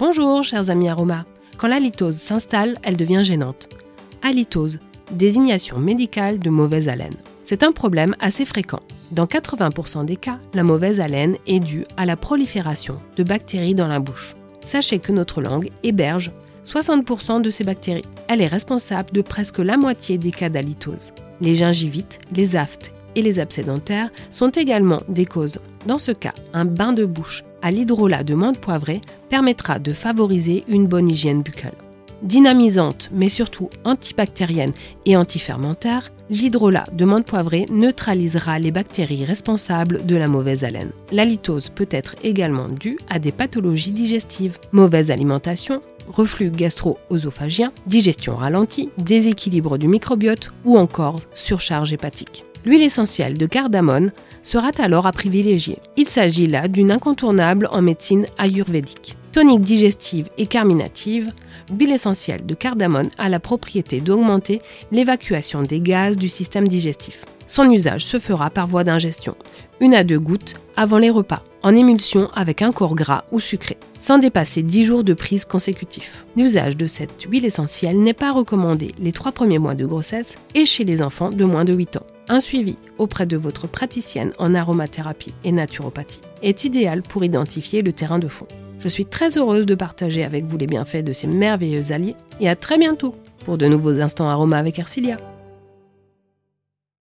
[0.00, 1.24] Bonjour, chers amis aromas.
[1.58, 3.68] Quand l'halitose s'installe, elle devient gênante.
[4.22, 4.78] Halitose,
[5.10, 7.18] désignation médicale de mauvaise haleine.
[7.44, 8.80] C'est un problème assez fréquent.
[9.10, 13.88] Dans 80% des cas, la mauvaise haleine est due à la prolifération de bactéries dans
[13.88, 14.34] la bouche.
[14.64, 16.32] Sachez que notre langue héberge
[16.64, 18.06] 60% de ces bactéries.
[18.26, 21.12] Elle est responsable de presque la moitié des cas d'halitose.
[21.42, 25.60] Les gingivites, les aftes et les abcès dentaires sont également des causes.
[25.86, 30.64] Dans ce cas, un bain de bouche à l'hydrolat de menthe poivrée permettra de favoriser
[30.68, 31.74] une bonne hygiène buccale.
[32.22, 34.72] Dynamisante, mais surtout antibactérienne
[35.06, 40.92] et antifermentaire, l'hydrolat de menthe poivrée neutralisera les bactéries responsables de la mauvaise haleine.
[41.12, 48.36] La litose peut être également due à des pathologies digestives, mauvaise alimentation, reflux gastro-œsophagien, digestion
[48.36, 52.44] ralentie, déséquilibre du microbiote ou encore surcharge hépatique.
[52.64, 54.12] L'huile essentielle de cardamone
[54.42, 55.78] sera alors à privilégier.
[55.96, 59.16] Il s'agit là d'une incontournable en médecine ayurvédique.
[59.32, 61.32] Tonique digestive et carminative,
[61.72, 64.60] l'huile essentielle de cardamone a la propriété d'augmenter
[64.90, 67.24] l'évacuation des gaz du système digestif.
[67.46, 69.36] Son usage se fera par voie d'ingestion,
[69.80, 73.76] une à deux gouttes avant les repas, en émulsion avec un corps gras ou sucré,
[74.00, 76.24] sans dépasser 10 jours de prise consécutifs.
[76.36, 80.64] L'usage de cette huile essentielle n'est pas recommandé les trois premiers mois de grossesse et
[80.64, 82.06] chez les enfants de moins de 8 ans.
[82.28, 87.92] Un suivi auprès de votre praticienne en aromathérapie et naturopathie est idéal pour identifier le
[87.92, 88.46] terrain de fond.
[88.80, 92.48] Je suis très heureuse de partager avec vous les bienfaits de ces merveilleux alliés et
[92.48, 93.14] à très bientôt
[93.44, 95.18] pour de nouveaux instants aromas avec Ercilia.